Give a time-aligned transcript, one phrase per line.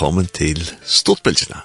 [0.00, 1.58] velkommen til Stortbølgene.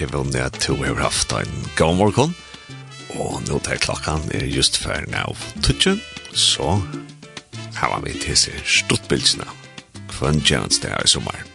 [0.00, 2.34] Jeg vil nødt at du har haft en god morgen,
[3.10, 6.02] og nå til klokken er just før nå tutsjen,
[6.34, 6.80] så
[7.74, 9.46] har vi til seg Stortbølgene.
[10.10, 11.47] Kvann tjeneste her i sommer.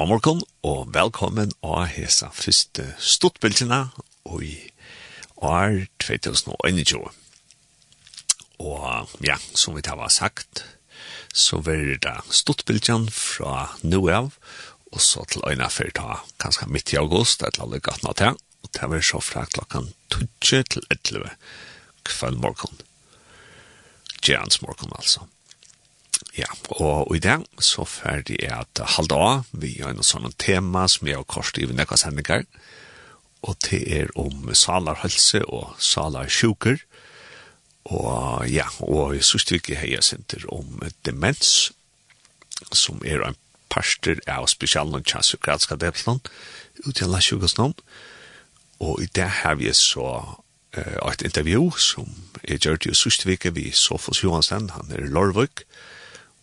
[0.00, 3.82] God morgen og velkommen av hesa første stortbildene
[4.40, 4.54] i
[5.44, 7.02] år 2021.
[8.64, 10.62] Og ja, som vi har sagt,
[11.36, 14.30] så vil det stortbildene fra nå av,
[14.88, 18.16] og så til øyne fyrir ta kanskje midt i august, et eller annet gatt nå
[18.16, 21.28] til, og det verður så fra klokken 20 til 11
[22.08, 22.80] kveld morgon.
[24.24, 25.28] Gjerne morgon altså.
[26.38, 26.46] Ja,
[26.78, 31.08] og i det så ferdig er at halda av, vi har en sånn tema som
[31.10, 32.44] er kort i nekka sendinger,
[33.42, 36.78] og det er om salarhølse og salarsjuker,
[37.90, 40.78] og ja, og i sørste vi har jeg senter om
[41.08, 41.72] demens,
[42.70, 43.38] som er en
[43.72, 46.20] parster av spesialen tja psykiatriska depslån,
[46.86, 47.74] ut i alla sjukasnån,
[48.86, 52.06] og i det har vi så uh, et intervju som
[52.44, 55.98] er gjørt i sørste vi, vi Sofos Johansen, han er Lorvøk, og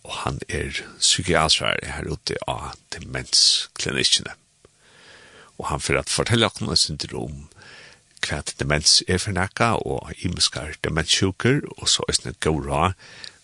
[0.07, 4.33] og han er psykiatrær her ute av demensklinikkene.
[5.59, 7.47] Og han får at fortelle om et syndrom,
[8.23, 12.93] hva demens er for nækka, og imeskar demenssjuker, og så er det god råd,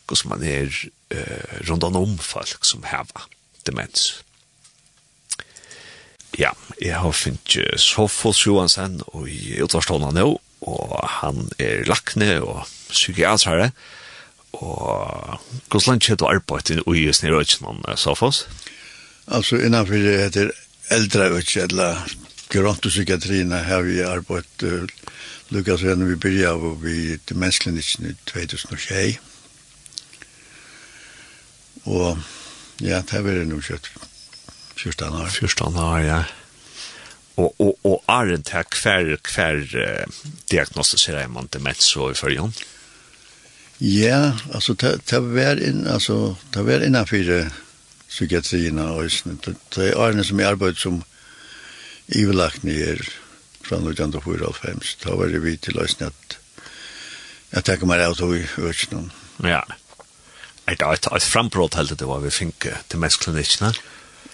[0.08, 0.70] hvordan man er
[1.14, 3.28] uh, rundt om folk som heva
[3.68, 4.24] demens.
[6.40, 6.50] Ja,
[6.82, 10.30] jeg har finnet Sofos Johansen og i utvarstående nå,
[10.64, 14.03] og han er lakne og psykiatrere, og
[14.54, 17.84] og hvordan langt er du arbeidt i UIS nere økken om
[19.28, 20.52] Altså innanfor det heter
[20.92, 22.16] eldre økken, eller
[22.50, 24.84] gerontopsykiatrien har vi arbeidt uh,
[25.50, 29.18] Lukas Renner vi byrja av og vi demensklinikken i 2021.
[31.86, 32.20] Og
[32.82, 33.90] ja, det har vært noe kjøtt
[34.78, 35.30] 14 år.
[35.30, 36.22] 14 år, ja.
[37.38, 40.22] Og, og, og er det her hver, hver uh,
[40.52, 42.54] diagnostiserer man demens og i følgen?
[42.54, 42.73] Ja
[43.84, 47.50] Ja, altså, det var inn, altså, det var innanfor
[48.08, 49.36] psykiatrien og øsne.
[49.44, 51.02] Det er årene som jeg arbeidet som
[52.08, 53.02] ivelagt nyer
[53.64, 56.38] fra 1994, da var det vi til øsne at
[57.54, 59.10] jeg tenker meg av tog i øsne.
[59.44, 59.62] Ja,
[60.68, 63.74] det et, et frambrott helt det var vi finke til mennesklinikene.
[63.76, 63.93] Ja.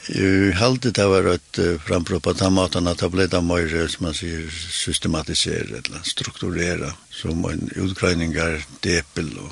[0.09, 4.07] Jeg halte det var et frampå på den måten at det ble det mer, som
[4.07, 9.51] man sier, systematisere eller strukturere, som en utgrøyninger depel og,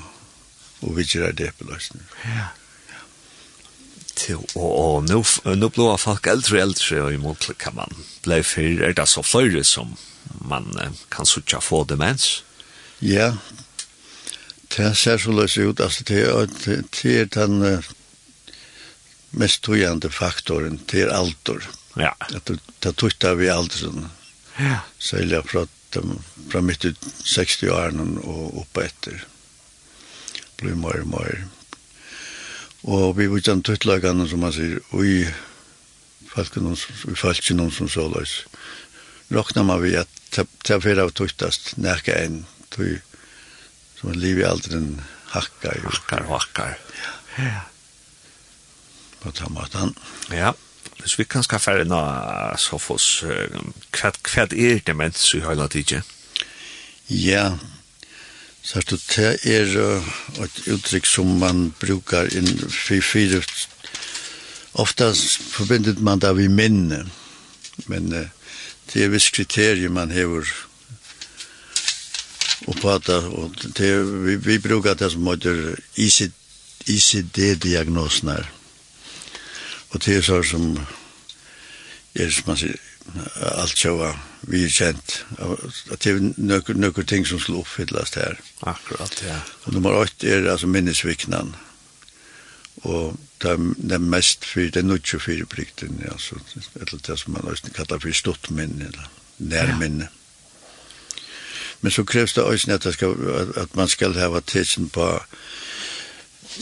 [0.82, 1.76] og vidtjere depel.
[2.26, 2.48] Ja.
[4.18, 5.22] Til, og, og nå,
[5.62, 7.94] nå ble folk eldre og eldre og imot kan man
[8.26, 9.94] ble for, er det så flere som
[10.42, 10.74] man
[11.14, 12.42] kan sutja få demens?
[12.98, 13.36] Ja,
[14.74, 17.62] det ser så løs ut, altså det er den
[19.32, 21.66] mest tøyande faktoren til alder.
[21.98, 22.14] Ja.
[22.30, 22.52] At
[22.84, 24.10] det tøyta vi alderen.
[24.60, 24.80] Ja.
[25.00, 25.66] Sælja fra,
[26.52, 29.26] fra midt ut 60-årene og oppa etter.
[30.58, 31.46] Blir mer og mer.
[32.88, 35.26] Og vi var ikke tøytlagene, som man sier, og vi
[36.32, 36.54] falt
[37.42, 38.40] ikke noen som så løs.
[39.34, 43.00] Råkna man vi at det er fyrir av tøytast nærke enn tøy
[43.98, 45.02] som er liv i alderen
[45.34, 45.82] hakkar.
[45.84, 46.78] Hakkar, hakkar.
[47.02, 47.16] Ja.
[47.44, 47.66] Ja
[49.28, 49.96] på den måten.
[50.32, 50.54] Ja,
[51.02, 56.02] hvis vi kan skaffe en av Sofos, hva hva er demens i høyla tidje?
[57.08, 57.58] Ja,
[58.64, 59.76] så det er
[60.44, 63.42] et uttrykk som man brukar inn for fire.
[64.74, 65.14] Ofta
[65.54, 67.06] forbindet man det vi minne,
[67.88, 70.44] men det er viss kriterier man hever
[72.68, 73.92] og prata, og det,
[74.26, 75.78] vi, vi brukar det som heter
[76.88, 78.57] ICD-diagnosen her.
[79.90, 80.74] Og det er så som
[82.16, 82.80] er som man sier,
[83.58, 84.12] alt sjåa
[84.48, 85.22] vi er kjent.
[85.92, 88.38] At det er noen nøkker ting som skulle oppfylles her.
[88.68, 89.40] Akkurat, ja.
[89.66, 91.56] Og nummer 8 er altså minnesviknan.
[92.86, 96.38] Og det er, det mest for, det er nødt til fire plikten, ja, så,
[96.76, 100.10] eller det som man også kallar for stort minne, eller nærminne.
[100.10, 100.14] Ja.
[101.82, 103.16] Men så kreves det også at, det skal,
[103.56, 105.20] at man skal ha tidsen på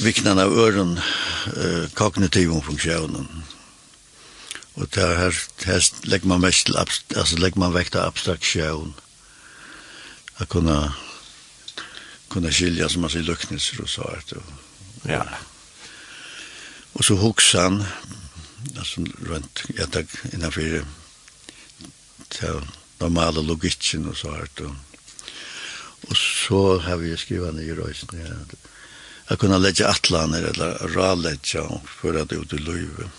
[0.04, 3.28] viknan av øren uh, kognitiv funktionen.
[4.76, 5.34] Og det her,
[5.66, 6.78] her legger man mest til,
[7.16, 8.92] altså legger man vekt av abstraksjon.
[10.36, 10.76] Å kunne,
[12.32, 14.36] kunne skilja, som man sier, luknelser og sånt.
[14.36, 14.50] Og,
[15.08, 15.24] ja.
[16.96, 17.80] Og så hoksan,
[18.76, 20.84] altså rundt, jeg tar innanfor
[22.36, 22.62] til
[23.00, 24.66] normale logikken og sånt.
[24.68, 24.76] Og,
[26.10, 28.36] og så har vi skrivet ned i røysen, ja,
[29.28, 33.10] att kunna lägga atlaner eller ralägga för att ut i löjve.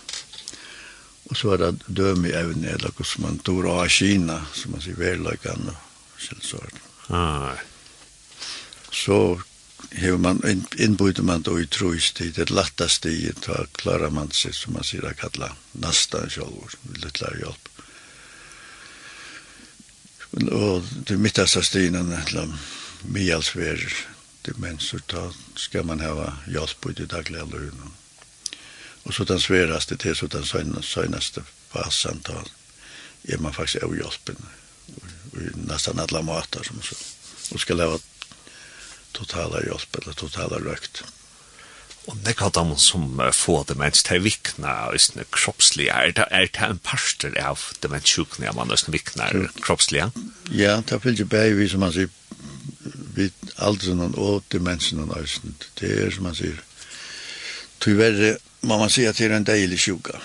[1.24, 4.80] Och så är det döm i även eller hur man tog av Kina som man
[4.80, 6.74] säger värdelagan och så källsvart.
[7.06, 7.52] Ah.
[8.90, 9.40] Så
[9.90, 14.72] hur man inbyter man då i trojstid, det lättaste i att klara man sig som
[14.72, 17.68] man ser att kalla nästa själv, lite lär hjälp.
[20.52, 22.54] Och det mittaste stinen, eller
[23.02, 23.94] mjalsverer,
[24.46, 27.92] etter, men så ta, skal man ha hjelp ut i daglig eller noe.
[29.06, 30.44] Og så den sveraste til, så den
[30.82, 32.44] søgnaste fasen, ta,
[33.28, 34.36] er man faktisk av hjelpen,
[35.36, 36.96] i nästan alla matar som så.
[37.52, 37.98] Og skal hava
[39.14, 41.04] totala hjelp eller totala røkt.
[42.06, 46.62] Og det kan de som får demens til vikna østene kroppslige, er det, er det
[46.62, 49.26] en parster av demenssjukene man østene vikna
[49.62, 50.12] kroppslige?
[50.50, 52.10] Ja, det er vel ikke bare vi som man sier
[53.16, 55.56] vi aldrin og demensen og nøysen.
[55.80, 56.58] Det er som man sier.
[57.80, 60.18] Tyverre må man si at det er en deilig sjuka.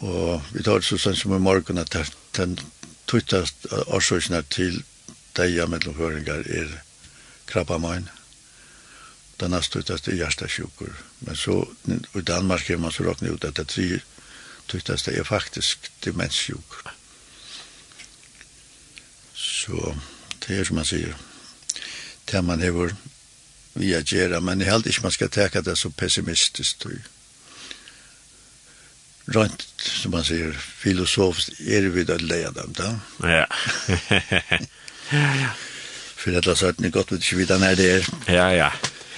[0.00, 1.94] Og vi tar det så sånn som i morgen at
[2.36, 2.56] den
[3.10, 4.82] tøytast årsøkene til
[5.36, 6.72] deia mellom høringar er
[7.50, 8.10] krabba mine.
[9.40, 10.94] Den er tøytast i hjertasjukur.
[11.26, 14.00] Men så, i Danmark er man så råkne ut at det tre
[14.70, 16.94] tøytast er faktisk demenssjukur.
[19.34, 19.94] Så
[20.46, 21.18] det er som man sier
[22.32, 22.94] det man hever
[23.74, 27.04] vi agera, men jeg held ikke man skal teka det så pessimistisk, tror jeg.
[29.32, 32.90] Rønt, som man sier, filosofisk, er vi da leia dem, da.
[33.22, 33.46] Ja.
[35.14, 35.52] ja, ja.
[36.18, 38.08] For det er sånn, det er godt vi ikke vi den er det er.
[38.26, 38.70] Ja, ja.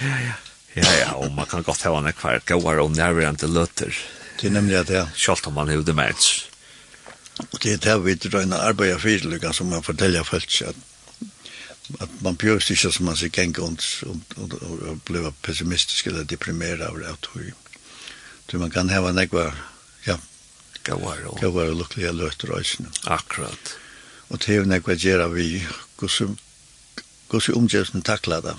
[0.05, 0.34] Ja, ja.
[0.75, 3.94] Ja, ja, og man kan godt hava nek hver gauar og nærværende løtter.
[4.40, 5.05] Det er nemlig at ja.
[5.14, 6.49] Kjalt om man hevde merts.
[7.38, 10.81] Og det er det vi drøyna arbeida fyrlugga som man forteller folk at
[12.00, 14.54] at man bjørst ikke som man sier gänga og, og, og,
[14.88, 17.52] og ble pessimistisk eller deprimeret av det att hur,
[18.58, 19.52] man kan hava nekva
[20.06, 20.19] ja,
[20.84, 22.88] gåvar og, och og lukkelige løter ösna.
[23.04, 23.76] Akkurat.
[24.28, 25.66] Og det er nekva gjerra vi
[25.96, 28.56] gås i omgivningen tacklade.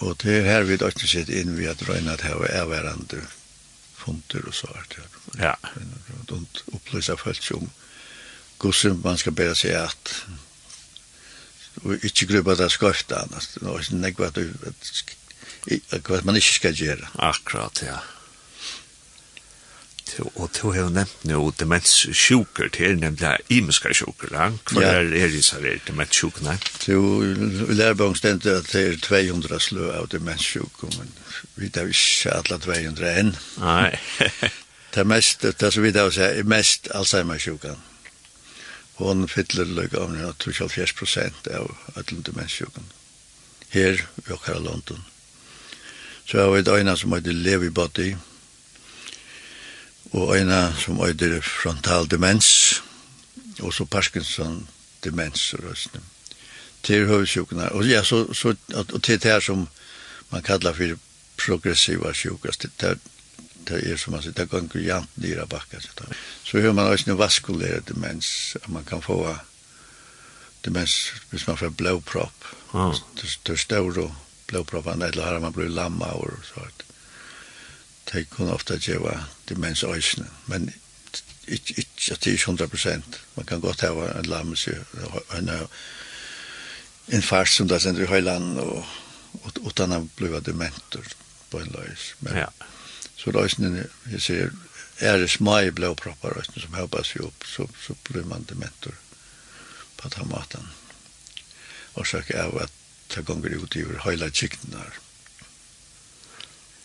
[0.00, 3.26] Og det er her vi då inte sett in vi att at att er hverandre
[3.94, 5.06] funter og så här.
[5.38, 5.54] Ja.
[6.28, 7.70] Og upplysa folk om
[8.58, 10.24] gås man ska bära sig att
[11.84, 13.52] og ikke grubba det skøfta annars.
[13.54, 17.12] Det er ikke nekva at hva man ikke skal gjøre.
[17.18, 18.00] Akkurat, ja.
[20.18, 24.48] Og du har jo nevnt noe demenssjuker, det er nemlig imiske sjuker, ja?
[24.72, 26.56] Hva er det som er demenssjukene?
[26.88, 31.14] Jo, i lærbong stendet at det er 200 slø av demenssjuker, men
[31.60, 33.32] vi tar ikke alle 200 enn.
[33.62, 33.92] Nei.
[34.92, 37.78] det er mest, det som vi tar å si, er mest Alzheimer-sjukan.
[39.00, 42.84] Hon fyller lukka av 24 prosent av ödlund demenssjukan.
[43.72, 45.04] Her, vi okkar av London.
[46.26, 48.10] Så jeg har et øyne som heter Levi Body,
[50.12, 52.82] og øyne som heter frontal demens,
[53.60, 54.68] og så Parkinson
[55.04, 56.02] demens og røstene.
[56.82, 57.72] Til høvdsjukene.
[57.72, 59.68] Og, ja, så, så, og til det her som
[60.30, 60.98] man kallar for
[61.36, 62.66] progressiva sjukast.
[62.80, 62.96] det er
[63.68, 65.80] det er som man sier, det går ikke jant nere bakka.
[66.44, 69.22] Så har man også noe vaskuleret demens, at man kan få
[70.64, 72.50] demens hvis man får blåpropp.
[72.74, 72.94] Ah.
[73.16, 74.10] Det er større
[74.50, 76.66] blåproppene, eller har man blivit lamma og så.
[78.12, 80.72] Det kan ofte gjøre demens øyne, men
[81.46, 83.20] ikke, ikke at det er 100 prosent.
[83.36, 84.74] Man kan godt ha en lammelse,
[85.36, 85.50] en,
[87.08, 88.84] en fars som det sender i høyland, og
[89.32, 91.06] og utan han bliva dementer
[91.50, 92.14] på en løs.
[92.20, 92.48] Men, ja
[93.20, 94.52] så løsene, jeg ser,
[95.00, 98.96] er det små blåproppar løsene som hoppas seg opp, så, så blir man dementor
[100.00, 100.72] på at han maten.
[101.98, 102.76] Og så er det at
[103.14, 105.00] det gonger ut i høyla kikten her.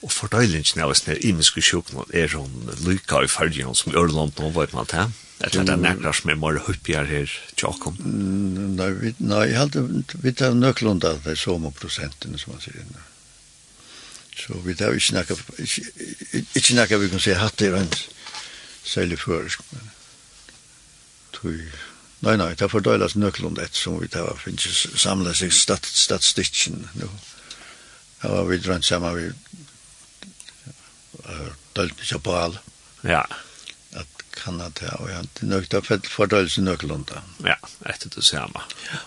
[0.03, 4.51] Og fordøylingen av sånne imiske sjuknål er hun lykka i fargen som i Ørland nå,
[4.57, 5.13] vet man til?
[5.39, 7.97] Eller er det nekkar som er mer hyppigere her, tjakom?
[8.03, 9.83] Nei, nei, jeg halte,
[10.23, 13.03] vi tar nøklunda det er som prosenten, som man sier inne.
[14.35, 18.01] Så vi tar ikke snakka, ikke snakka vi kan si hatt i rent
[18.85, 19.91] særlig først, men
[21.33, 21.79] tog,
[22.25, 25.87] nei, nei, det er fordøylas nøklund et som vi tar, finnes ikke samla seg stat,
[25.87, 26.83] statistikken.
[26.99, 27.09] Nu.
[28.21, 29.31] Det var vi rent sammen vi
[31.75, 32.57] dølt ikke på all.
[33.03, 33.23] Ja.
[33.95, 37.23] At kan det, og ja, det er nøkta fordøylas nøklund da.
[37.45, 37.57] Ja,
[37.89, 38.67] etter det samme.
[38.91, 39.05] Ja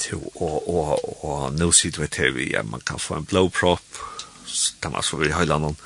[0.00, 0.80] til å, å,
[1.26, 4.00] å nå sitter vi til vi, ja, man kan få en blowprop,
[4.82, 5.78] da man så vi høyla noen,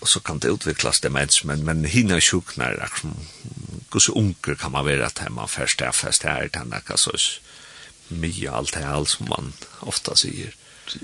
[0.00, 3.16] og så kan det utviklas demens, men, men hinna sjuknar, akkurat,
[3.94, 7.14] gus unger kan man være til man først er fest her, det er så
[8.10, 9.52] mye alt her, alt som man
[9.86, 10.52] ofta sier.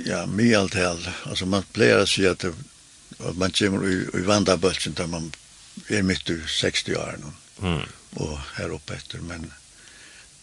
[0.04, 4.26] Ja, mye alt her, altså man pleier å si at, at man kommer i, i
[4.26, 5.30] vandabølsen da man
[5.88, 7.32] er midt i 60 år nå,
[7.62, 7.86] mm.
[8.20, 9.48] og her oppe etter, men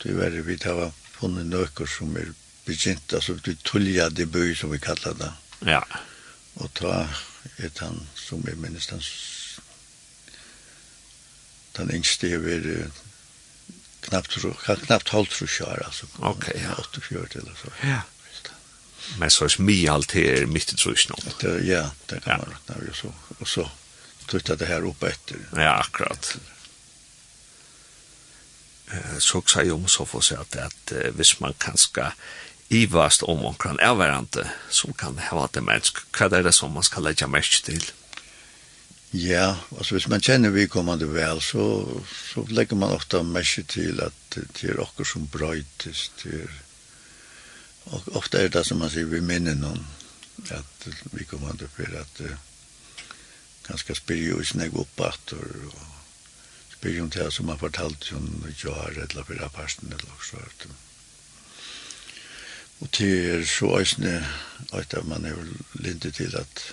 [0.01, 0.87] det er vi tar
[1.19, 2.33] funnet nøkker som er
[2.65, 5.31] begynt, altså vi tullja det bøy som vi kallar det.
[5.65, 5.81] Ja.
[6.57, 7.07] Og ta
[7.63, 9.03] et han som er minst han
[11.77, 12.91] den yngste er ved
[14.07, 14.37] knappt,
[14.85, 16.07] knappt halvtrus år, altså.
[16.19, 16.73] Ok, ja.
[16.73, 17.73] 84 eller så.
[17.83, 18.01] Ja.
[19.17, 21.15] Men så är mig allt här midt i trusna.
[21.63, 22.89] Ja, det kan man räkna.
[22.89, 23.69] Och så, och så
[24.25, 25.37] tuttar det här upp efter.
[25.55, 26.19] Ja, akkurat.
[26.19, 26.56] Efter
[29.19, 32.11] så sier om så får seg at, at hvis man kanskje
[32.69, 36.85] ivast om omkran er hverandre som kan hava det mennesk, hva er det som man
[36.87, 37.83] skal legge mest til?
[39.13, 41.87] Ja, alltså hvis man känner vi kommande väl så,
[42.33, 46.49] så lägger man ofta mest till att det är också som brøytis, till
[47.83, 49.87] och ofta är det som man säger vi minner någon
[50.49, 52.31] att vi kommande vel, för uh,
[53.67, 55.96] ganska spyrir jo i snegg oppater och
[56.87, 58.27] bygger om det som han fortalte om
[58.63, 60.43] har eller Fyra Parsten eller også.
[62.79, 64.19] Og til er så øsne
[64.73, 65.35] at man er
[65.73, 66.63] lindet til at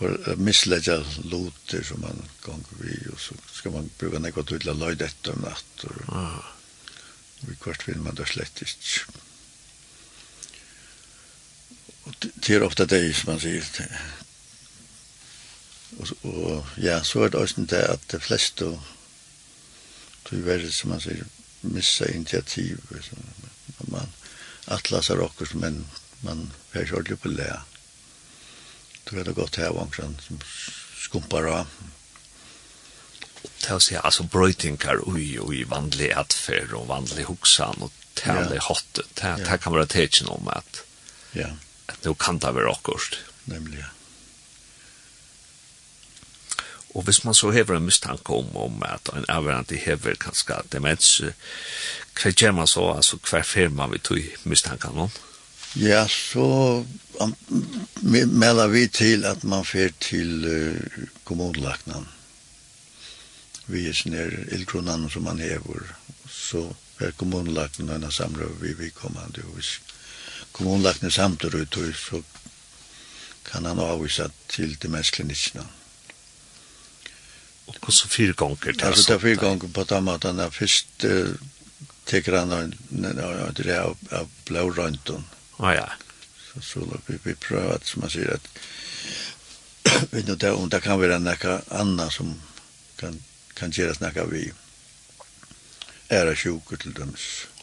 [0.00, 0.96] for å mislägga
[1.28, 5.36] loter som man gånger vi og så skal man bruka något til å løyde etter
[5.36, 6.40] om natt og, ah.
[7.42, 9.12] och i kvart finner man det slett ikke.
[12.04, 13.64] Og det er ofta det som man säger
[16.00, 18.70] Og, og ja, så er det også det at de fleste
[20.24, 21.26] tog verre, som man sier,
[21.62, 22.80] missa initiativ.
[23.04, 23.18] Så,
[23.88, 24.12] Man
[24.68, 25.86] atlasar okkur, men
[26.22, 27.62] man fer ikke ordentlig på lea.
[29.08, 30.40] Tog er det godt her, vankran, som
[31.00, 31.72] skumpar av.
[33.40, 38.66] Det å si, altså, brøytingar ui, ui, vanlig atfer og vanlig hoksan og tale ja.
[38.68, 39.06] hotte.
[39.16, 39.38] Det, ja.
[39.48, 40.84] det kan være tekin om at,
[41.36, 41.54] ja.
[41.88, 43.08] at nå kan det være okkur.
[43.50, 43.90] Nemlig, ja.
[46.94, 51.20] Og hvis man så hever en mistanke om, om at en avverande hever kanskje demens,
[52.18, 55.10] hva gjør man så, altså hva fer man vil tog mistanke om?
[55.78, 56.82] Ja, så
[57.20, 57.36] um,
[58.02, 62.08] melder vi til at man fer til uh, kommunlagnan.
[63.70, 65.86] Vi er sånn her ildkronan som man hever,
[66.26, 66.64] så
[66.98, 69.46] er kommunlagnan og samler vi vi kommande.
[69.46, 69.76] Og hvis
[70.50, 72.24] kommunlagnan samtidig, så
[73.46, 75.62] kan han avvisa til demensklinikkene.
[75.62, 75.79] Mm
[77.88, 81.04] så fyra gånger till alltså fyra gånger på den maten där först
[82.04, 82.74] teker han en
[83.54, 85.24] det är av blå röntgen.
[85.56, 85.90] Ah, ja.
[86.52, 88.48] Så så låt vi vi pröva att som man säger att
[90.10, 92.40] vet nu där och där kan vi den där som
[92.96, 93.22] kan
[93.54, 94.52] kan göra snacka vi
[96.08, 97.14] är det sjuka till dem.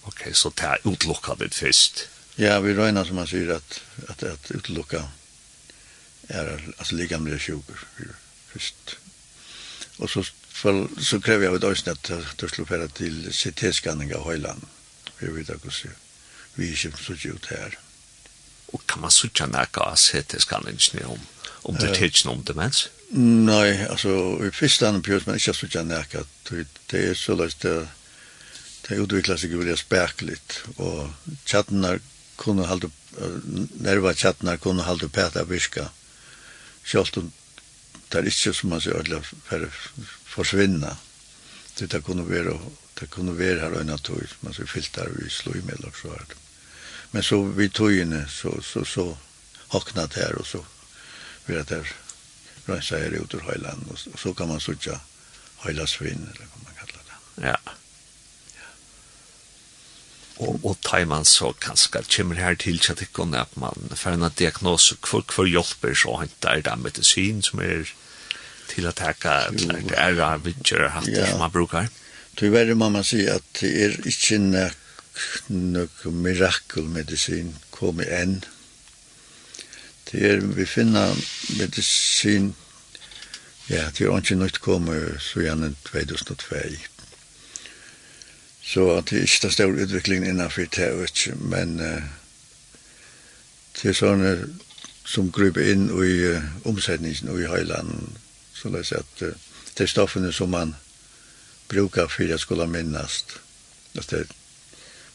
[0.01, 2.07] Okej, så ta utlocka det först.
[2.35, 5.03] Ja, vi rönar som man säger att att att utlocka
[6.27, 7.73] är alltså med sjuka
[8.47, 8.97] först.
[9.97, 10.23] Og så,
[10.53, 12.11] for, så krever jeg ved øyne at
[12.41, 14.61] du slår fære til CT-skanning av Høyland.
[15.19, 15.95] Vi vet ikke hvordan
[16.55, 17.77] vi ikke så ut her.
[18.73, 21.19] Og kan man sutja ikke av CT-skanningen om,
[21.63, 22.89] om det er tidsen om demens?
[23.15, 24.11] Nei, altså,
[24.43, 26.25] i første andre pjøs, men ikke så ikke nække.
[26.91, 27.87] Det er så løst det,
[28.87, 30.61] det utvikler seg veldig spekligt.
[30.77, 31.13] og
[31.45, 31.99] chattene
[32.37, 32.91] kunne halde,
[33.79, 35.87] nerva chattene kunne halde pæta virka,
[36.85, 37.31] selv om
[38.11, 39.67] det er ikke som man sier alle for
[40.35, 40.95] forsvinna
[41.79, 42.57] det det kunne være
[42.99, 46.37] det kunne være her øyne tog man sier filter vi slo i mellom så her
[47.11, 49.07] men så vi togene så så så
[49.73, 50.63] haknat her og så
[51.47, 51.87] vi er der
[52.67, 54.99] rønsa her ut ur høyland og så kan man sutja
[55.63, 57.19] høyla svinn eller hva man kallar det.
[57.49, 57.57] Ja
[60.39, 64.31] og og tajman så kanskje kommer her til at det kan at man får en
[64.37, 67.87] diagnose for for hjelper så hentar det medisin som er
[68.67, 71.29] til at hacka det er av vitcher hatt ja.
[71.29, 71.87] som man brukar.
[72.35, 74.71] Tyvärr må man säga at det är inte
[75.47, 78.45] något mirakelmedisin kommer än.
[80.11, 81.15] Det er vi finner
[81.59, 82.55] medisin
[83.67, 86.55] ja, det er ikke något kommer så gjerne 2002.
[88.67, 92.03] Så det er ikke den store utviklingen innenfor det, vet ikke, men uh,
[93.77, 94.33] det er sånne
[95.07, 98.17] som gruper inn i uh, omsetningen i høylanden,
[98.53, 99.31] så det er at uh,
[99.77, 100.75] det er stoffene som man
[101.67, 103.25] brukar för att skulle minnas.
[103.93, 104.27] Det är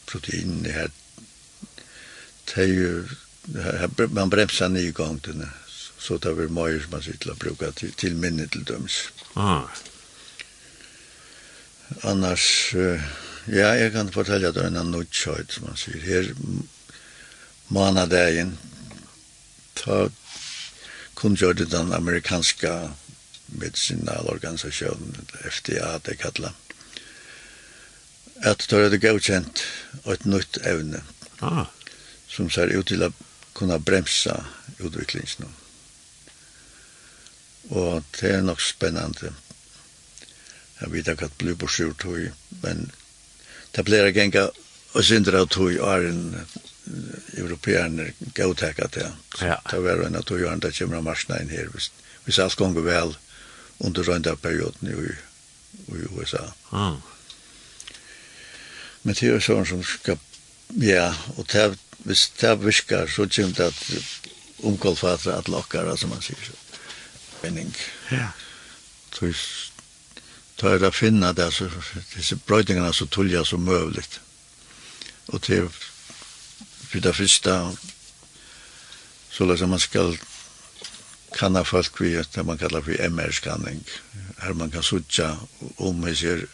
[0.05, 0.91] protein i här.
[2.45, 3.07] Det är ju
[4.09, 5.49] man bremsar ny gång den
[5.97, 9.09] så tar vi mer som man sitter och brukar till, till minne till döms.
[9.33, 9.61] Ah.
[12.01, 13.01] Annars uh,
[13.47, 15.99] Ja, jeg kan fortelle deg en nødkjøyt, som man sier.
[15.99, 16.29] Her
[17.73, 18.53] manadagen,
[19.75, 20.05] ta
[21.19, 22.71] kunngjørte den amerikanske
[23.59, 26.55] medicinalorganisasjonen, FDA, det kallet,
[28.47, 29.65] at det er godkjent
[30.09, 31.03] et nytt evne,
[31.41, 31.67] ah.
[32.27, 33.11] som ser ut til å
[33.53, 34.39] kunne bremsa
[34.79, 35.51] utviklingen.
[37.75, 39.35] Og det er nok spennende.
[40.79, 42.07] Jeg vet ikke at det blir på sjukt,
[42.63, 42.87] men
[43.73, 44.49] det blir genga
[44.93, 46.23] og synder av tog er en
[47.39, 49.13] europeaner gautekka til.
[49.41, 49.57] Ja.
[49.71, 51.71] Det var en av tog er en det kommer av marsna inn her.
[51.73, 51.89] hvis,
[52.25, 53.15] hvis alt gonger vel
[53.79, 55.15] under rønda perioden i,
[55.97, 56.51] i USA.
[56.71, 57.01] Mm.
[59.03, 60.19] Men det er sånn som skal,
[60.79, 61.65] ja, og det,
[62.05, 66.55] hvis det virker, så kommer det at omkollfatra at lokkara, som man sier så.
[67.41, 67.73] Penning.
[68.11, 68.29] Ja.
[69.11, 69.33] Så
[70.57, 71.69] ta er å finne det, så,
[72.13, 74.05] disse brøydingene så tullige som mulig.
[75.33, 75.69] Og til
[76.93, 77.53] for det første,
[79.33, 80.17] så løser man skal
[81.33, 83.81] kanna folk vi det man kallar for MR-skanning.
[84.37, 85.37] Her man kan sutja
[85.77, 86.45] om vi ser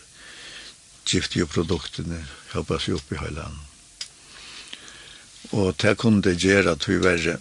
[1.05, 3.59] giftige produktene hoppa seg opp i høyland.
[5.51, 7.39] Og det kunne det gjøre at vi var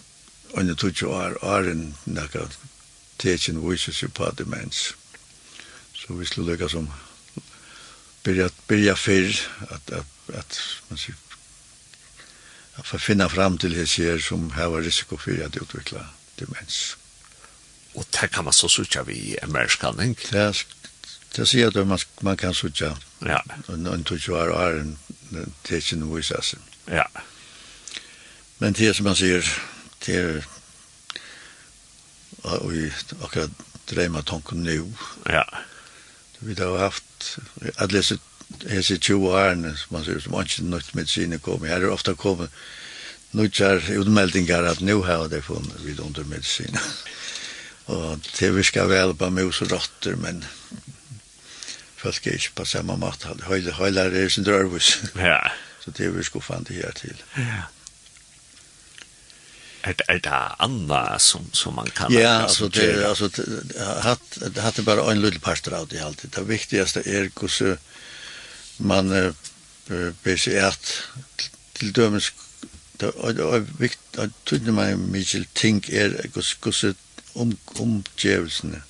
[0.57, 2.47] under 20 år, åren, nekka,
[3.17, 4.89] tekin vises jo på demens
[6.09, 6.87] så vi skulle lycka som
[8.23, 9.35] byrja byrja fyrr
[9.69, 11.13] at at at man sig
[12.77, 16.05] at få finna fram til det ser som har var risiko för at utvikla
[16.39, 16.97] demens.
[17.95, 20.15] Og det kan man så söka vi amerikanen.
[20.31, 20.53] Ja,
[21.35, 22.97] det sier at man man kan söka.
[23.21, 23.41] Ja.
[23.67, 24.97] Och och tog ju är en
[25.63, 26.23] tecken.
[26.85, 27.07] Ja.
[28.57, 29.45] Men det som man sier
[30.05, 30.43] det
[32.43, 32.73] og och
[33.23, 33.51] akkurat
[33.89, 34.93] dreima tanken nu.
[35.25, 35.43] Ja.
[36.39, 37.37] Vi har haft,
[37.77, 38.19] at lese
[38.69, 41.65] hese 20 årene, som man sier, som ikke nødt medisiner kom.
[41.67, 42.49] Her er ofta kommet
[43.37, 46.81] nødtjær utmeldingar at nu har det funnet vid under undermedisiner.
[47.93, 50.43] og det vi skal vel på mus og rotter, men
[51.97, 53.35] folk er ikke på samme måte.
[53.77, 54.97] Høyler er sin drørvis.
[55.15, 55.39] Ja.
[55.83, 57.21] Så det vi skulle fann det her til.
[57.37, 57.69] Ja
[59.89, 63.29] er det, er det andra som, som man kan Ja, alltså, det, är, alltså
[64.49, 66.29] det hade bara en liten parter av det alltid.
[66.29, 67.77] Det viktigaste är hur
[68.77, 69.33] man uh,
[70.23, 71.01] ber sig att
[71.73, 72.31] till dömes
[72.99, 76.95] det är viktigt att tydde mig Mikael Tink är hur
[77.33, 78.81] om, omgivelsen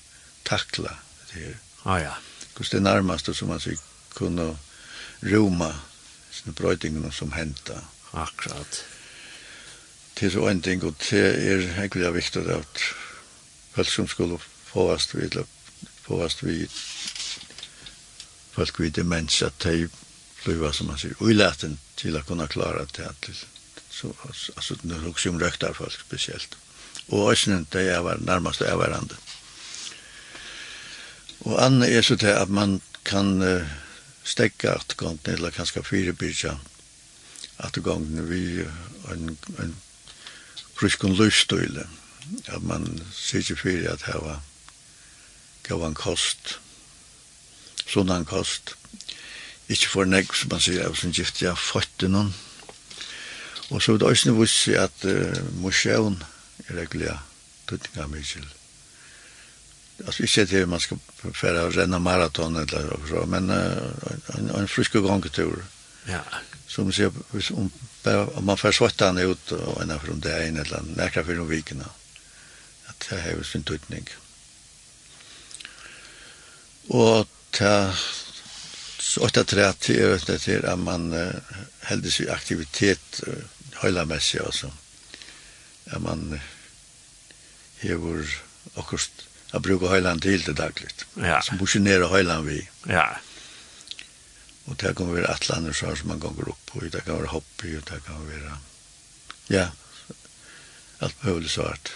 [0.43, 0.97] tackla
[1.33, 1.57] det här.
[1.83, 2.13] Ah, ja.
[2.57, 3.71] Hur det närmaste som man ska
[4.13, 4.57] kunna
[5.19, 5.75] roma
[6.31, 7.81] sina bröjtingarna som hända.
[8.11, 8.83] Akkurat
[10.19, 12.81] til så en ting, og det er egentlig viktig at
[13.71, 14.39] folk som skulle
[14.71, 15.47] påvast vi, eller
[16.07, 16.67] påvast vi,
[18.51, 19.87] folk vi demens, at de
[20.43, 23.39] blir, som man sier, uilaten til å kunne klare det til.
[23.89, 26.57] Så, altså, det er også om røkter folk spesielt.
[27.09, 29.17] Og også det er var, nærmest av hverandre.
[31.47, 33.67] Og annet er så til at man kan uh,
[34.27, 36.57] stekka at gongen, eller kanskje firebyrja
[37.59, 38.65] at gongen vi
[39.11, 39.75] en, en
[40.81, 41.85] ruskun lustøyle,
[42.47, 44.39] at man sitter fyrir at hava
[45.67, 46.57] gav han kost,
[47.89, 48.75] sånn kost,
[49.69, 52.31] ikkje for negg, som man sier, av sin gift ja føtte noen.
[53.69, 56.17] Og så er det også vissi at uh, museum
[56.65, 57.19] er regulia
[57.69, 58.47] tuttinga mykjel.
[60.07, 60.97] Altså ikkje til man skal
[61.35, 65.61] færa renna maraton eller så, men uh, en, en friske gongetur.
[66.07, 67.11] Ja, ja som man ser
[67.51, 67.71] om,
[68.35, 71.47] om man får svarta han ut och ena från det en eller nära för de
[71.47, 71.89] vikerna.
[72.85, 74.09] Att det här är sin tutning.
[76.87, 77.93] Och ta
[79.19, 81.33] åtta trätt till det till att man uh,
[81.79, 83.33] hällde sig aktivitet uh,
[83.83, 84.71] hela mässigt alltså.
[85.85, 86.39] Att man
[87.77, 88.41] hever
[88.75, 89.11] akkurat
[89.51, 91.05] att bruka hela till det dagligt.
[91.13, 91.41] Ja.
[91.41, 92.69] Så motionera hela vi.
[92.87, 93.17] Ja.
[94.69, 97.75] Og det kan være atlander så som man ganger opp på, det kan være hobby,
[97.79, 98.57] og det kan være,
[99.49, 99.69] ja,
[101.01, 101.93] alt mulig svart.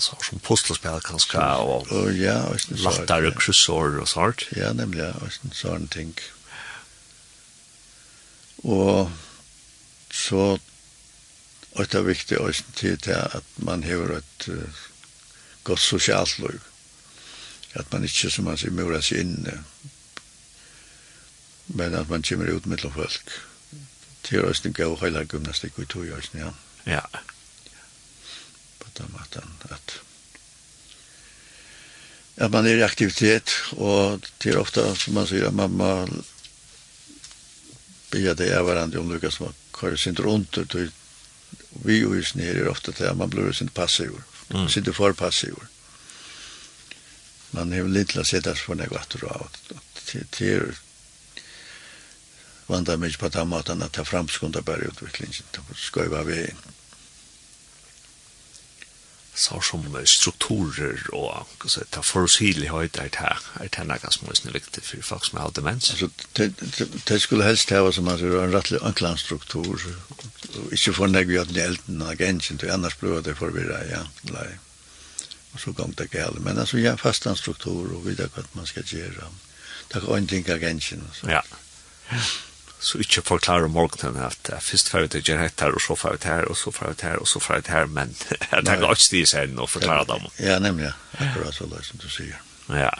[0.00, 2.38] Så som postelspill kanskje, ja, og, og ja,
[2.80, 4.46] latter og kryssår og svart.
[4.56, 6.14] Ja, nemlig, ja, og sånne ting.
[8.62, 9.10] Og
[10.12, 10.56] så,
[11.72, 14.82] og det er viktig også til det at man har et uh,
[15.64, 16.60] godt sosialt liv.
[17.74, 19.60] At man ikke, som man sier, murer seg inne,
[21.74, 23.34] men at man kommer ut mellom folk.
[24.22, 26.52] Det er også en god høyla gymnastikk i tog også, ja.
[26.86, 27.02] Ja.
[28.78, 30.00] På den måten at
[32.36, 35.90] at man er i aktivitet, og det er ofte, som man sier, at man må
[38.12, 40.76] bygge det av hverandre om noe som har sin rundt, og
[41.84, 44.16] vi og hos nere er ofte til at man blir sin passiv,
[44.48, 44.68] mm.
[44.68, 45.60] sin for passiv.
[47.52, 49.52] Man er litt til å sette for nek vatter av,
[50.08, 50.72] til
[52.72, 56.58] vandar mig på den måten at ta framskunda bare utviklingen til å skøyva vägen.
[59.34, 63.30] Så som strukturer og så ta forutsigelig høyt er det
[63.60, 65.90] er det några som er viktig for folk som har demens.
[65.90, 66.10] altså
[67.08, 70.24] det skulle helst ha som att en rettelig anklan struktur och
[70.72, 74.04] inte få nägg att elden agensen til annars blir det förvirra ja.
[74.22, 74.58] nei
[75.52, 78.66] og så gång det gale men altså ja fast en struktur og vidare hva man
[78.66, 79.28] ska göra.
[79.92, 81.26] Det en ting agensen så.
[81.28, 81.42] Ja.
[82.10, 82.18] Ja
[82.82, 86.16] så ikke forklare morgenen at uh, først får vi gjøre dette her, og så får
[86.16, 87.86] vi det her, og så får vi det her, og så får vi det her,
[87.86, 88.16] men
[88.52, 90.28] jeg tenker ikke stig seg inn og forklarer dem.
[90.42, 92.42] Ja, nemlig, akkurat så løs som du sier.
[92.72, 92.90] Ja.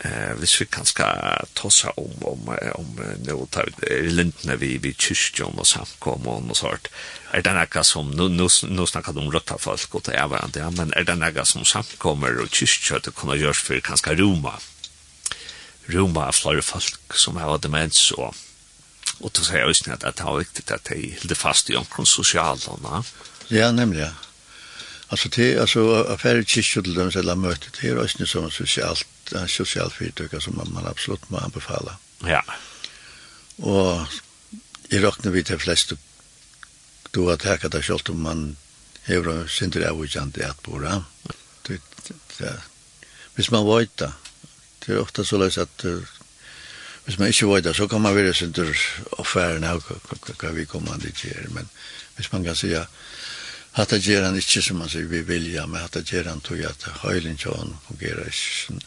[0.00, 2.46] Eh, hvis vi kan skal ta seg om, om,
[2.80, 3.68] om noe tar
[4.08, 6.88] lintene vi, vi kyrkjøn og samkommer og sånt,
[7.36, 10.30] er det noe som, nå, nå, nå snakker du om røtta folk og det er
[10.32, 14.16] hverandre, ja, men er det noe som samkommer og kyrkjøn det kunne gjøres for kanskje
[14.22, 14.56] Roma?
[15.94, 18.34] roma av flere folk som har demens og
[19.20, 22.06] og til å si også at det er viktig at de hilder fast i omkring
[22.08, 23.02] sosialene.
[23.52, 24.12] Ja, nemlig, ja.
[25.10, 25.82] Altså, det er altså,
[26.14, 30.56] affære kyrkjø til dem selv møte, det er også som sosialt, en sosial fyrtøk som
[30.56, 31.98] man man absolutt må anbefale.
[32.24, 32.40] Ja.
[33.58, 34.06] Og
[34.90, 35.92] i råkner vi til flest
[37.14, 38.56] du har takket deg selv om man
[39.04, 41.02] hever og synder av og i at bor, ja.
[43.34, 44.12] Hvis man vet det,
[44.90, 46.02] Det er ofte så løs at uh,
[47.06, 48.72] hvis man ikke vet det, så kan man være sin tur
[49.22, 51.44] affæren av hva vi kommer an dit gjør.
[51.54, 51.68] Men
[52.16, 52.90] hvis man kan si at
[53.76, 56.42] hatt det gjør han ikke som man sier vi vilja, men hatt det gjør han
[56.42, 58.80] tog at høylen til han fungerer ikke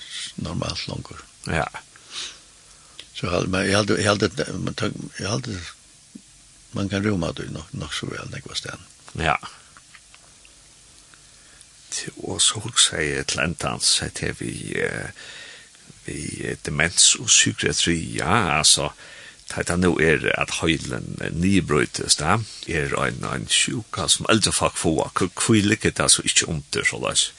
[0.44, 1.22] normalt langer.
[1.48, 1.70] Ja.
[3.16, 4.30] Så men, jeg hadde, jeg hadde,
[5.20, 5.60] jeg hadde,
[6.76, 8.84] man kan roma det nok, nok så vel nekva sted.
[9.24, 9.38] Ja.
[12.28, 14.52] Og så hukse jeg til endans, hette vi...
[14.84, 15.40] Uh,
[16.08, 18.90] i demens og psykiatri, ja, altså,
[19.54, 24.78] det er nå er at høylen nybrøytes da, er en, en sjuka som eldre folk
[24.78, 27.32] får, hvor ligger det altså ikke under, så løs.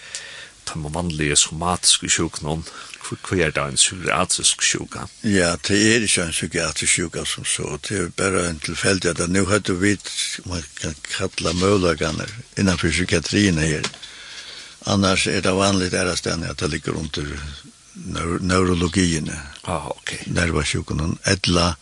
[0.65, 2.63] Det er vanlige somatiske sjukene,
[3.05, 5.09] hvor er det en psykiatrisk sjuka?
[5.23, 9.27] Ja, det er ikke en psykiatrisk sjuka som så, det er bare en tilfeldig at
[9.29, 10.09] nå har du vidt,
[10.47, 13.85] man kan kalla mølagene innenfor psykiatrien her,
[14.87, 17.41] Annars er det vanligt är det at det ligger under
[17.95, 18.49] neurologien.
[18.49, 19.41] neurologiene.
[19.63, 20.15] Ah, ok.
[20.27, 21.75] Nervasjukken, edla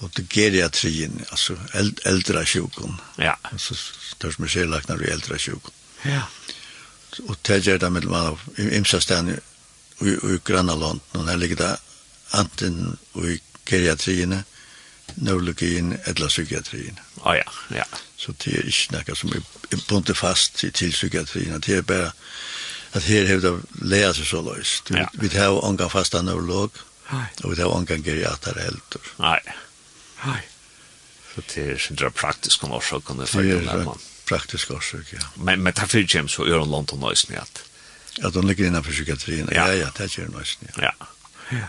[0.00, 2.96] og det geriatrien, altså eld eldre sjukken.
[3.18, 3.34] Ja.
[3.52, 5.74] Altså størst med skjelaknar og eldre sjukken.
[6.04, 6.22] Ja.
[7.28, 9.36] Og det gjør det med mellom av imsastan i,
[10.08, 11.74] i Granaland, og her ligger det
[12.32, 13.36] anten i
[13.68, 14.38] geriatrien,
[15.16, 16.98] neurologien, edla psykiatrien.
[17.24, 17.84] Ah, ja, ja.
[18.16, 22.12] Så det er ikke noe som er bundet fast til psykiatrien, det er bare
[22.92, 23.52] at her har det
[23.86, 24.90] leia seg så løst.
[24.94, 25.06] Ja.
[25.20, 26.70] Vi tar jo fasta neurolog,
[27.10, 29.12] og vi tar jo ångan geriatar helter.
[29.22, 29.38] Nei,
[30.24, 30.40] nei.
[31.30, 34.00] Så det er sindra praktisk om årsak, det er man.
[34.26, 35.22] praktisk årsak, ja.
[35.36, 37.62] Men, men det fyrir kjem så gjør han langt og nøysen i at.
[38.18, 40.90] Ja, de ligger innanfor psykiatrien, ja, ja, det er nøysen, ja.
[41.50, 41.66] Ja.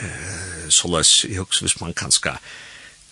[0.00, 2.40] Uh, Så løs, jeg husker hvis man kan skal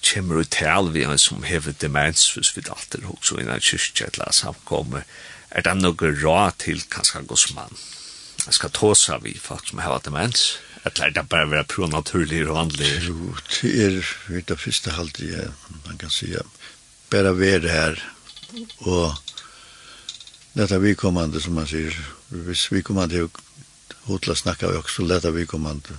[0.02, 4.18] kjemmer ut til vi en som hever demens, hvis vi alltid også innan kyrkje et
[4.18, 5.04] la samkomme,
[5.50, 7.78] er det noe råd til kanskje godsmann.
[8.46, 10.58] Jeg skal ta seg vi folk som har demens.
[10.84, 12.90] Eller er det bare å være pronaturlig og vanlig?
[13.04, 13.98] Jo, det er
[14.30, 15.50] vet det første halte jeg,
[15.86, 16.30] man kan si,
[17.12, 18.00] bare være her
[18.88, 19.18] og
[20.56, 21.94] dette vikommande som man sier,
[22.30, 23.28] hvis vikommande er
[24.08, 25.98] hotla snakka vi også, dette vikommande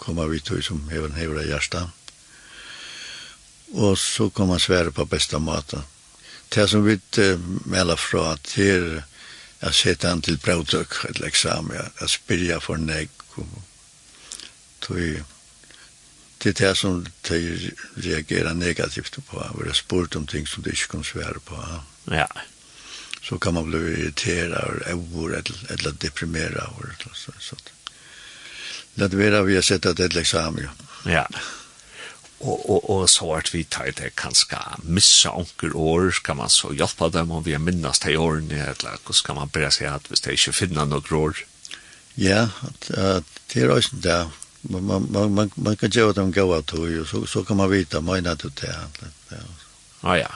[0.00, 1.84] kommer vi til som hever hever hjersta.
[3.76, 5.84] Og så kommer man svære på besta måten
[6.54, 9.02] det som vi uh, melder fra til
[9.58, 13.64] jeg sette han til brevdøk et eksamen, jeg, jeg spyrja for nek og
[16.38, 20.70] det er det som de reagerer negativt på hvor jeg spurt om ting som de
[20.70, 21.58] ikke kan svære på
[22.10, 22.26] ja
[23.28, 24.54] så kan man bli irriteret
[24.86, 27.56] eller eller deprimeret eller så, så.
[28.94, 30.68] Det er det vi har sett at det er eksamen.
[31.06, 31.24] Ja
[32.40, 36.70] og, og, og så vart vi tar det kanskje missa onker år, skal man så
[36.70, 40.06] hjelpa dem om vi er minnast de årene, eller hvordan kan man bare si at
[40.06, 41.42] hvis de ikke finner noen år?
[42.18, 42.90] Ja, at
[43.50, 44.20] det er også det.
[44.62, 47.58] Man, man, man, man man kan gjøre dem gå av tog, og så, så kan
[47.58, 48.74] man vite, mener du det?
[49.30, 49.42] Ja,
[50.02, 50.30] ah, ja.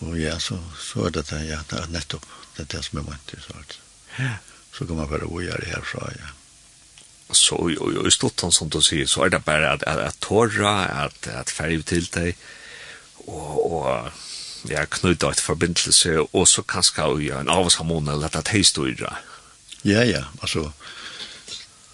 [0.00, 2.24] Og ja, så, så er det det, ja, det er nettopp
[2.56, 3.64] det, er det som er ment, så,
[4.76, 6.32] så kan man bare gjøre det herfra, ja
[7.30, 10.74] så i, i stottan som du sier, så er det bare at, at, at tåra,
[11.04, 12.36] at, at färg til deg,
[13.26, 18.58] og, og ja, knyta et forbindelse, og så kanskje ja, en avshamon eller at det
[18.62, 19.16] historia.
[19.84, 20.70] Ja, ja, altså,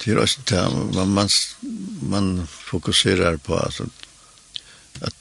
[0.05, 0.63] det er også det,
[0.95, 1.31] man, man,
[2.03, 3.87] man fokuserer på altså,
[5.01, 5.15] at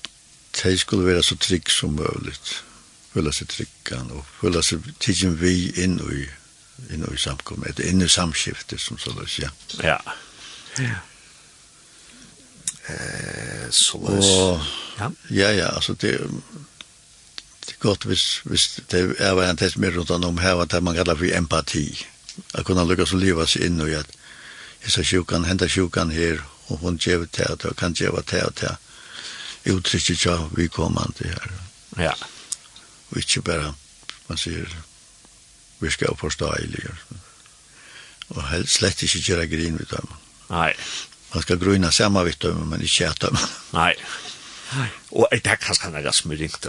[0.64, 2.36] det skulle være så trygg som mulig,
[3.14, 6.26] føle seg tryggan, og føle seg tidsen vi inn i
[6.94, 9.50] inn i samkommet, et i samskiftet, som så løs, ja.
[9.84, 9.98] Ja.
[10.78, 11.00] Ja.
[12.88, 14.26] Eh, så løs.
[14.26, 14.62] Og,
[15.00, 15.12] ja.
[15.30, 16.20] ja, ja, altså det,
[17.66, 20.84] det er godt hvis, hvis det er hva en test mer rundt om her, at
[20.84, 22.06] man kallar for empati.
[22.54, 24.12] At kunne lukka som liva seg inn i at
[24.84, 28.76] hessa sjukan, henta sjukan her, og hun djeva til og kan djeva til og til
[29.74, 31.52] uttrykket ikke vi kommande her.
[31.98, 32.14] Ja.
[33.12, 33.74] Og ikke bare,
[34.28, 34.68] man sier,
[35.80, 36.86] vi skal forstå eilig.
[38.34, 40.16] Og helst slett ikke gjøre grin vidt dem.
[40.52, 40.72] Nei.
[41.34, 43.38] Man skal grunna samme vidt dem, men ikke at dem.
[43.76, 43.94] Nei.
[44.76, 44.88] Nei.
[45.16, 46.66] Og er det kanskje noe som er ringt,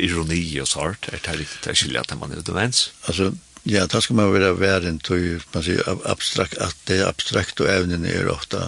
[0.00, 2.90] ironi og sånt, er det riktig å skilje at man er døvens?
[3.10, 3.32] Altså,
[3.68, 7.68] ja, da skal man være væren til, man sier, abstrakt, at det er abstrakt og
[7.72, 8.62] evnen er ofte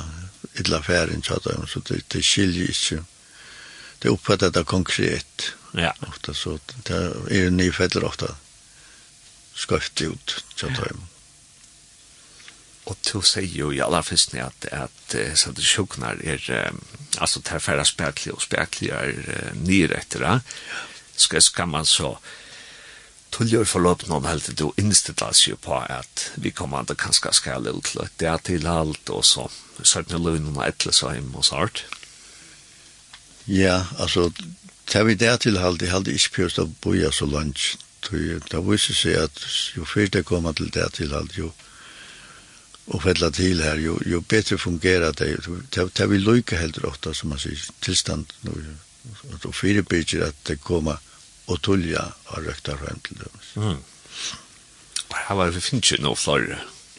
[0.58, 1.38] illa færen, så
[1.86, 3.00] det, det skiljer ikke.
[4.02, 5.52] Det oppfattet det konkret.
[5.78, 5.92] Ja.
[6.06, 6.98] Ofte, så det
[7.30, 8.34] er nyfettler ofte.
[8.34, 8.47] Ja
[9.58, 11.04] skøyft ut til dem.
[12.88, 16.40] Og du sier jo i aller fyrsten at, at uh, så det sjuknar er,
[16.70, 16.80] um,
[17.18, 20.36] altså det er færre spekler og spekler er nyere etter det.
[21.18, 22.14] Skal, skal man så
[23.34, 27.68] tullgjør forløp noen helt til å innstille seg på at vi kommer til kanskje skal
[27.68, 29.48] ut til det er til alt og så
[29.82, 31.84] sørte jeg lønne noen etter seg hjemme og sånt.
[33.48, 34.28] Ja, altså,
[34.88, 38.94] tar vi det til alt, det hadde ikke prøvd å boja så langt Det viser
[38.94, 39.40] seg at
[39.76, 41.50] jo før det kommer til det til alt, jo,
[42.88, 45.34] og fella til her, jo, jo bedre fungerer det.
[45.74, 48.30] Det er vi lykke helt ofte, som man sier, tilstand,
[49.44, 51.02] og firebyrger at det kommer
[51.48, 52.00] og tulja
[52.32, 53.38] av røkta frem til dem.
[53.56, 53.78] Mm.
[55.16, 56.58] Her var det finnes ikke noe flere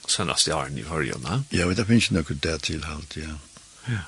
[0.09, 1.43] senest i åren i Hørjøna.
[1.53, 3.35] Ja, det finnes ikke noe det til alt, ja.
[3.89, 4.05] Ja.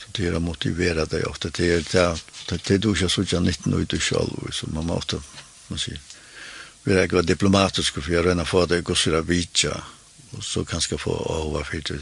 [0.00, 1.50] Så det er å motivere deg ofte.
[1.52, 2.06] Det er det,
[2.50, 5.20] det, det du ikke så suttet 19 år i du selv, så man må ofte
[5.70, 6.00] man sier.
[6.84, 9.74] Vi er ikke diplomatiske for å røyne for det, gå sida vidtja,
[10.36, 11.98] og så kanskje få over for det,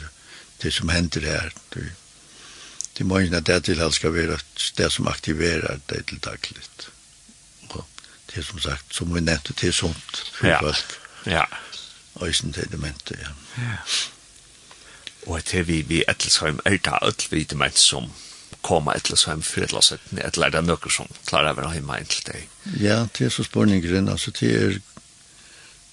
[0.63, 1.55] det som hender her.
[1.75, 1.87] Det,
[2.99, 4.39] det må ikke det til alt skal være
[4.77, 6.67] det som aktiverer det til daglig.
[7.71, 7.85] Og
[8.29, 10.61] det er som sagt, som vi nevnte, det er sånt for ja.
[10.61, 10.99] folk.
[11.27, 11.47] Ja.
[12.23, 13.33] Øysen til det mente, ja.
[13.59, 13.79] ja.
[15.27, 18.13] Og til vi, vi etterskriver, er det alt vi det mente som
[18.65, 21.75] komma et eller så hem for et eller annet, et eller som klarer å være
[21.77, 22.49] hjemme til deg.
[22.81, 24.79] Ja, det er så spørningen, altså det er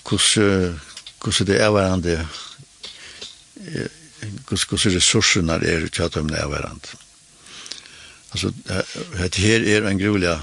[0.07, 0.79] hvordan,
[1.21, 2.17] hvordan det er hverandre,
[4.47, 6.99] hvordan ressursene er til at de er hverandre.
[8.31, 8.53] Altså,
[9.19, 10.37] det her er en grulig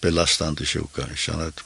[0.00, 1.64] belastande sjuka, ikke sant?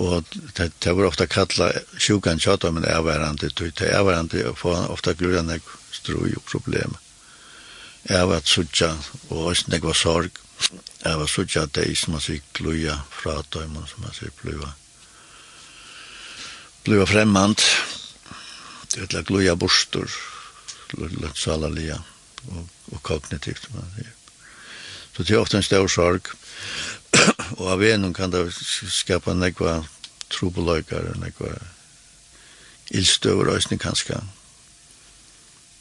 [0.00, 0.24] Og
[0.56, 4.90] det, det var ofta kalla sjukan tjata, men det er hverandre, det er hverandre, og
[4.90, 6.98] ofta grulig nek strøy og problemer
[8.10, 8.90] av at sutja
[9.30, 10.40] og æsne var sorg.
[11.04, 14.74] Av at sutja at det som man sier gluja fra døymon som man sier bluva
[16.84, 17.62] bluva fremmand
[18.94, 20.10] det er gluja bostur
[20.94, 21.96] lagt salalia
[22.52, 24.12] og, og kognitivt man sier.
[25.16, 26.28] Så det er ofte en stor sorg.
[27.60, 28.48] Og av en kan det
[28.90, 29.76] skapa nekva
[30.34, 31.52] trobeløykar nekva
[32.94, 34.20] ildstøver og kanska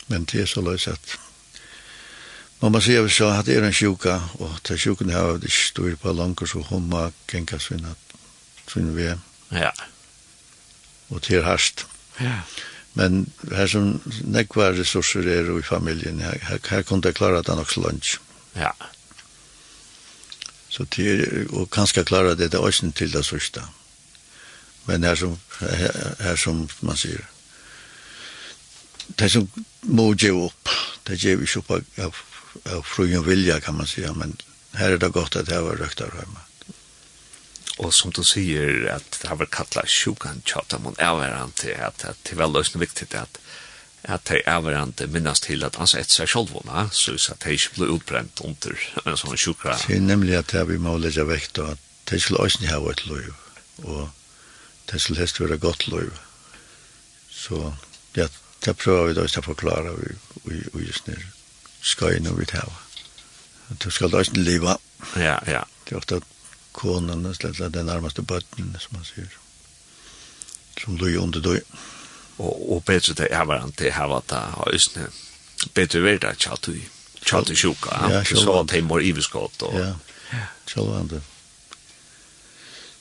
[0.07, 1.15] men det er så løs at
[2.63, 5.65] Og man ser så at det er en sjuka, og til sjuken har det ikke
[5.65, 7.83] styr på langer, så hun må genka sin,
[8.71, 9.09] sin vi.
[9.51, 9.71] Ja.
[11.09, 11.85] Og til hast.
[12.21, 12.39] Ja.
[12.93, 17.51] Men her som nekva ressurser er i familien, her, her, her kunne jeg klare at
[17.51, 18.17] han også lunch.
[18.55, 18.71] Ja.
[20.69, 23.61] Så til, og kanskje klare det, det er også til det sørste.
[24.85, 27.27] Men her som, her, her som man sier,
[29.19, 29.49] det som
[29.83, 30.69] må gjøre opp,
[31.07, 32.29] det gjør vi ikke opp av
[32.65, 34.37] av frugen vilja kan man säga, men
[34.71, 36.39] här är det gott att det var rökt av hemma.
[37.77, 42.23] Och som du säger att det har varit kallat sjukan tjata mot överhande, att, att
[42.23, 43.37] det är väldigt viktigt att
[44.05, 46.89] at de är varandra minnas till att han sett seg selv, va?
[46.91, 49.77] så at de ikke ble utbrent under en sånn sjukra.
[49.87, 52.91] Det er nemlig at vi må legge vekt, og at de skulle også inte ha
[52.91, 53.31] ett liv
[53.77, 54.09] og
[54.91, 56.11] det skulle helst være godt liv.
[57.29, 57.73] Så
[58.15, 58.27] ja,
[58.65, 59.95] det prøver vi da å forklare,
[60.45, 61.15] og just nu
[61.83, 62.69] skal jeg nå vidt her.
[63.83, 64.77] Du skal da ikke leve.
[65.19, 65.63] Ja, ja.
[65.83, 66.21] Det er ofte
[66.73, 69.29] konen, slett den nærmeste bøtten, som man sier.
[70.79, 71.53] Som du gjør under du.
[72.37, 75.09] Og, og bedre det er hverandre til her at det har østene.
[75.73, 76.73] Bedre er det ikke du
[77.23, 77.97] tjatt du sjuka.
[78.11, 79.63] Ja, så at de må iveskått.
[79.63, 79.75] Og...
[79.79, 79.93] Ja,
[80.67, 81.21] sjølvande.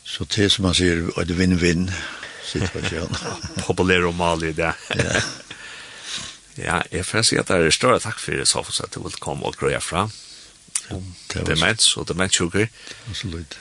[0.04, 1.88] Så det som man sier, er det vinn-vinn
[2.46, 3.16] situasjon.
[3.66, 4.72] Populær og malig, det.
[4.98, 5.22] Ja.
[6.58, 9.02] Ja, jeg får si at det er større takk for det, så for at du
[9.02, 10.08] vil komme og grøye fra.
[11.32, 12.66] Demens og demenssjukker.
[13.08, 13.60] Absolutt.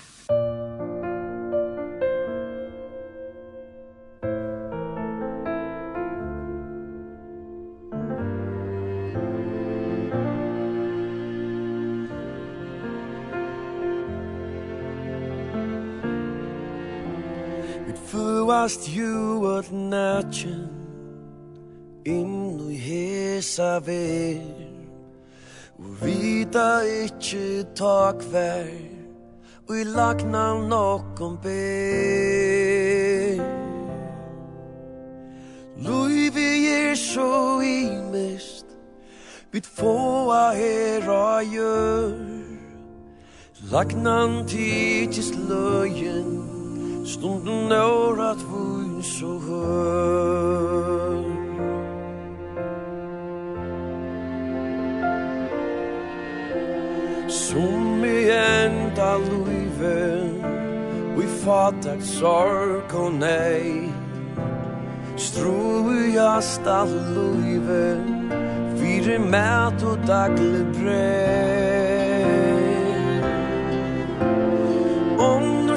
[18.61, 20.80] Fast you ju åt natchen
[22.05, 24.41] Inn i hesa ver
[25.77, 28.73] Og vita ikkje tak ver
[29.69, 33.37] Og i lagna nokon ber.
[35.77, 38.65] Luivi er så imest
[39.53, 42.17] Vit fåa her a gjør
[43.69, 46.49] Lagnan tidsis løyen
[47.05, 51.30] Stunden årat vun så hør
[57.51, 60.29] Som i enda luive
[61.17, 63.91] Vi fatak sorg og nei.
[65.19, 67.83] Stru i asta luive
[68.79, 71.81] Fyre mat og dagle brei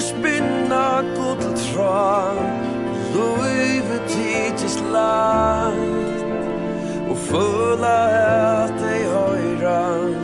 [0.05, 2.35] spinna gudl til tra
[3.15, 6.25] Luive tidsis lagt
[7.11, 7.97] Og føla
[8.65, 10.24] at ei høyra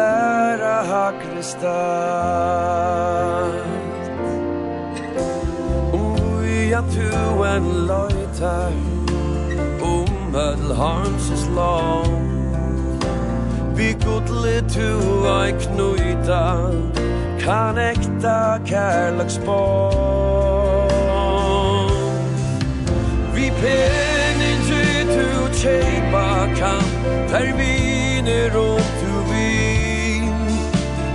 [0.00, 3.52] nära stad
[5.92, 8.72] Om vi at tu en løytar
[9.82, 12.30] Om öll harmsins lång
[13.76, 14.88] Vi godle tu
[15.42, 16.70] ei knuita
[17.40, 20.90] Kan ekta kærlagsbånd
[23.34, 24.82] Vi penin tu
[25.14, 25.28] tu
[25.62, 26.84] tjeipa kan.
[27.30, 29.79] Per viner og tu vi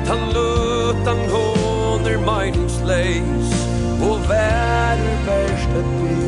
[0.08, 3.54] han løtan håner meiningsleis
[4.06, 6.24] og vær verst et liv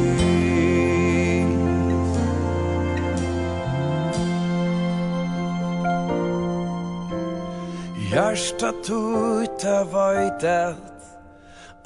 [8.07, 10.87] Hjärsta tuta vajtat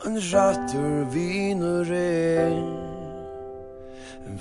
[0.06, 2.56] En rattur vinur er.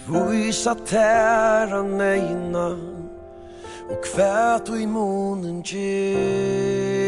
[0.07, 2.69] Vuisa tæra neina
[3.91, 7.01] Og hva og i munen gjer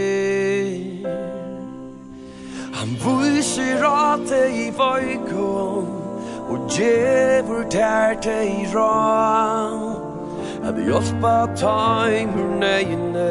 [2.75, 5.87] Han viser at det i vøykon
[6.51, 9.95] Og djevur der det i rann
[10.67, 13.31] At hjelpa taimer neine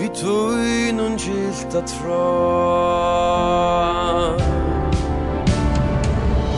[0.00, 3.22] Vi tøy noen gilda tråd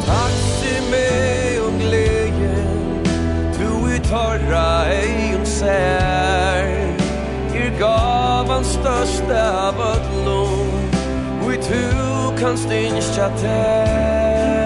[0.09, 2.55] Takk til meg og glede
[3.59, 4.69] Du i torra
[5.55, 6.67] især
[7.55, 10.75] Er gavan størst av ödlom
[11.45, 11.83] Og i tu
[12.41, 14.64] kanst innskja tær.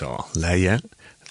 [0.00, 0.80] så leie.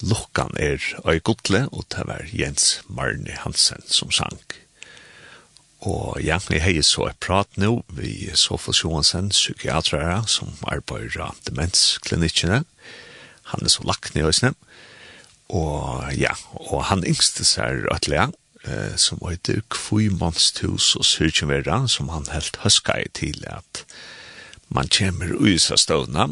[0.05, 4.39] Lukkan er Øy Godle, og det var Jens Marne Hansen som sang.
[5.79, 11.39] Og ja, jeg har så et prat nå vi Sofus Johansen, psykiatrere som arbeider av
[11.47, 12.63] demensklinikkene.
[13.51, 14.57] Han er så lagt ned i snem.
[15.49, 18.27] Og ja, og han yngste seg rødlige,
[18.67, 23.83] eh, som heter Kvimannshus og Syrkjenverda, som han helt høska i til at
[24.69, 26.29] man kommer ui seg stående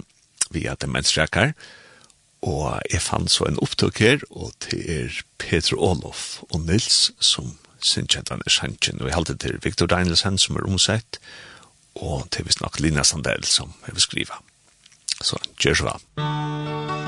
[0.53, 1.75] via demensrekker, og
[2.47, 7.57] Og jeg fann så en opptøk her, og det er Peter Olof og Nils som
[7.83, 11.19] synkjent han er sjansjen, og jeg halte til Victor Danielsen som er omsett,
[11.97, 14.41] og til visst nok Lina Sandell som jeg vil skrive.
[15.21, 17.06] Så, gjør så da.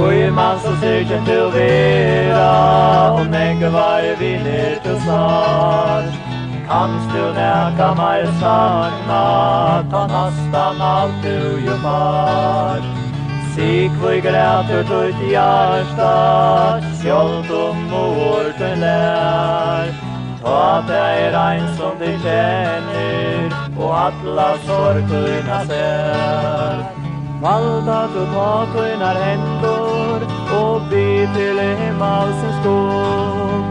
[0.00, 2.44] Oi man som syrken til vera
[3.20, 6.14] Om enke var vinner til snart
[6.70, 9.24] Kans du nekka meg sakna
[9.92, 12.86] Ta nastan alt du jo far.
[13.54, 16.14] Sik vi græter i hjärsta
[17.02, 19.92] Sjålt om mor til lær.
[20.40, 25.22] Ta deg rein som du kjenner Og atla sorg du
[25.68, 27.09] ser.
[27.42, 30.20] Valda du ta skönar händor
[30.60, 33.64] och be till Himmelsens dom.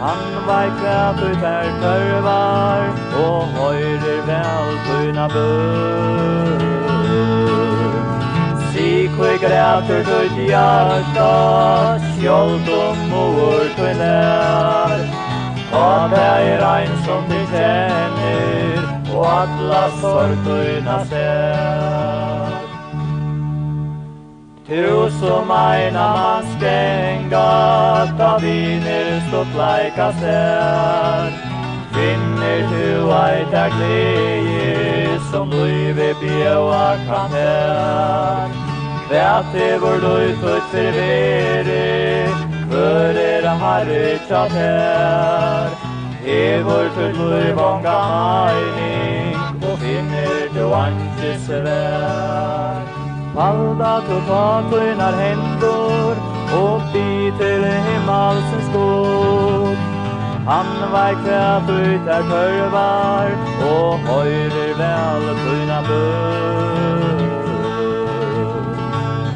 [0.00, 2.88] Han vei vaikra ut här törvar
[3.24, 6.60] och höjrer väl sköna bör.
[8.72, 14.98] Sikve gräter tut hjärta, skjolt om mor tunnär.
[15.72, 22.59] Och det är regn som du känner, och alla sortöjna ser.
[24.70, 26.46] Hur som aina mans
[28.18, 31.32] ta viner stått laika sär
[31.92, 38.46] Finner du ei der glede, som løyve bjøa kan her.
[39.08, 42.30] Kvært i vår lui for servere
[42.70, 45.74] Kvør er herre tjatt her
[46.22, 52.99] I vår fut lui vanga heining Og finner du antis vær
[53.40, 56.16] Halda totalt skynar händor
[56.64, 59.76] upp i till himmelsens skog
[60.46, 63.30] Han verkar flytar törvar
[63.70, 67.20] och höjrer väl skyna bör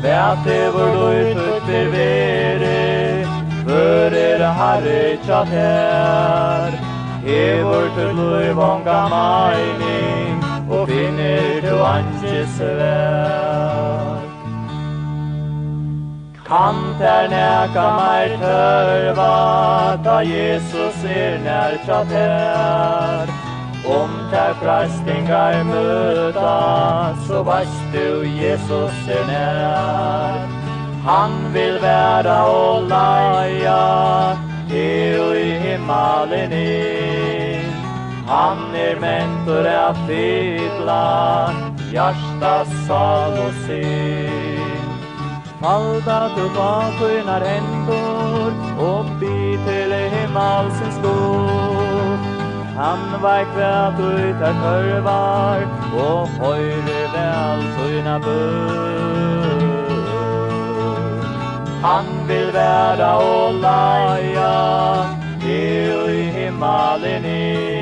[0.03, 3.27] Vät över då i tutter vere
[3.67, 6.73] för er harre tjat här
[7.27, 10.14] Evert löjvånga majning
[11.95, 14.31] Anges väg
[16.47, 19.35] Kan ter neka meir tørva
[20.07, 23.31] Da Jesus er nær tra ter
[23.99, 26.55] Om ter frastingar møta
[27.29, 30.41] Så vars du Jesus er nær.
[31.05, 33.79] Han vil være og leia
[34.73, 37.71] Det og i himmelen inn
[38.27, 41.01] Han er mentor av fydla
[41.95, 42.55] hjarta
[42.87, 43.83] sal og se
[45.61, 47.45] Falda du var skönar
[48.79, 49.37] Og bi
[49.67, 52.17] til himmelsens skor
[52.81, 55.63] Han var kvärt ut er körvar
[56.07, 59.63] Og høyre vel tøyna bör
[61.83, 64.55] Han vil være och laja
[65.43, 67.74] Det i himmelen är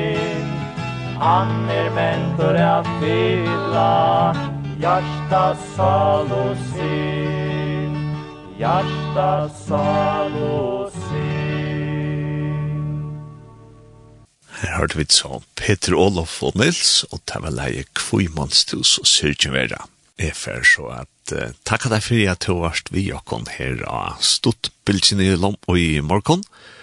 [1.23, 4.35] Han er mentor for a fylla
[4.75, 7.93] Hjärsta salo sin
[8.59, 11.63] Hjärsta salo sin
[14.59, 19.79] Her hørte vi så Peter Olof og Nils og det var leie Kvimonstus og Syrkjevera.
[20.19, 23.79] Jeg fer så at uh, takk at jeg fyrir at du varst vi okkon her
[23.87, 26.43] av Stuttbildsjene i Lom og i morgon.
[26.43, 26.82] Og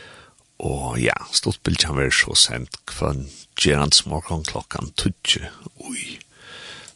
[0.61, 3.29] Og ja, stort bildjan var så sent kvann
[3.61, 5.49] Gerans morgon klokkan tudje
[5.81, 6.19] ui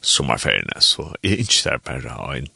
[0.04, 2.50] sommerferiene, så jeg er ikke der bare av en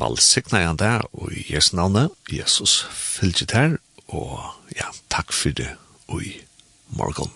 [0.00, 3.76] valgsikna igjen der, og i Jesu navnet, Jesus fylgjet her,
[4.08, 4.40] og
[4.76, 5.74] ja, takk for det,
[6.08, 6.40] ui i
[6.96, 7.32] morgen.